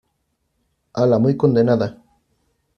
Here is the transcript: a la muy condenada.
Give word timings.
a 0.93 1.05
la 1.05 1.19
muy 1.19 1.37
condenada. 1.37 2.03